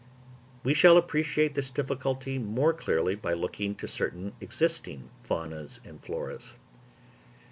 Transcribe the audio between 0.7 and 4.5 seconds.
shall appreciate this difficulty more clearly by looking to certain